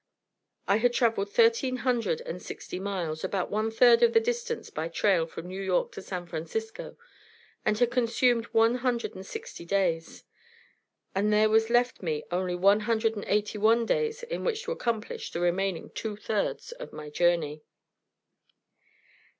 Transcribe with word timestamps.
I 0.67 0.77
had 0.77 0.93
traveled 0.93 1.29
thirteen 1.31 1.77
hundred 1.85 2.21
and 2.21 2.41
sixty 2.41 2.79
miles, 2.79 3.23
about 3.23 3.51
one 3.51 3.69
third 3.69 4.01
of 4.01 4.13
the 4.13 4.19
distance 4.19 4.71
by 4.71 4.87
trail 4.89 5.27
from 5.27 5.47
New 5.47 5.61
York 5.61 5.91
to 5.91 6.01
San 6.01 6.25
Francisco, 6.25 6.97
and 7.63 7.77
had 7.77 7.91
consumed 7.91 8.45
one 8.45 8.77
hundred 8.77 9.13
and 9.13 9.23
sixty 9.23 9.63
days; 9.63 10.23
and 11.13 11.31
there 11.31 11.51
was 11.51 11.69
left 11.69 12.01
me 12.01 12.23
only 12.31 12.55
one 12.55 12.79
hundred 12.79 13.15
and 13.15 13.25
eighty 13.27 13.59
one 13.59 13.85
days 13.85 14.23
in 14.23 14.43
which 14.43 14.63
to 14.63 14.71
accomplish 14.71 15.29
the 15.29 15.39
remaining 15.39 15.91
two 15.91 16.15
thirds 16.15 16.71
of 16.71 16.91
my 16.91 17.11
journey. 17.11 17.61